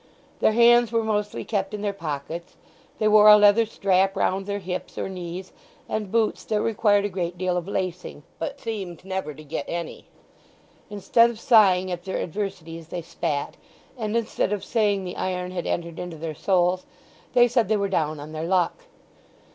[0.39, 2.55] Their hands were mostly kept in their pockets;
[2.97, 5.53] they wore a leather strap round their hips or knees,
[5.87, 10.05] and boots that required a great deal of lacing, but seemed never to get any.
[10.89, 13.57] Instead of sighing at their adversities they spat,
[13.95, 16.87] and instead of saying the iron had entered into their souls
[17.33, 18.85] they said they were down on their luck.